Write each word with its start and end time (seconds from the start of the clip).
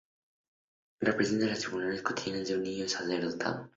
Representa 0.99 1.45
las 1.45 1.59
tribulaciones 1.59 2.01
cotidianas 2.01 2.47
de 2.47 2.55
un 2.55 2.63
niño 2.63 2.89
superdotado. 2.89 3.69